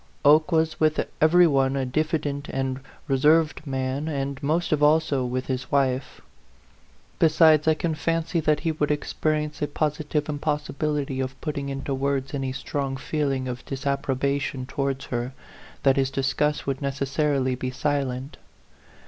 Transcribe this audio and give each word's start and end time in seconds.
Oke 0.25 0.51
was 0.51 0.79
with 0.79 0.99
every 1.21 1.45
one 1.45 1.75
a 1.75 1.85
diffident 1.85 2.49
and 2.49 2.79
reserved 3.07 3.61
man, 3.67 4.07
and 4.07 4.41
most 4.41 4.71
of 4.71 4.81
all 4.81 4.99
so 4.99 5.23
with 5.23 5.45
his 5.45 5.71
wife; 5.71 6.21
besides, 7.19 7.67
I 7.67 7.75
can 7.75 7.93
fancy 7.93 8.39
that 8.39 8.61
he 8.61 8.71
would 8.71 8.89
experience 8.89 9.61
a 9.61 9.67
positive 9.67 10.27
impossibility 10.27 11.19
of 11.19 11.39
putting 11.39 11.69
into 11.69 11.93
words 11.93 12.33
any 12.33 12.51
strong 12.51 12.97
feeling 12.97 13.47
of 13.47 13.63
disapprobation 13.63 14.65
towards 14.65 15.05
her, 15.13 15.33
that 15.83 15.97
his 15.97 16.09
disgust 16.09 16.65
would 16.65 16.81
necessarily 16.81 17.53
be 17.53 17.69
silent. 17.69 18.37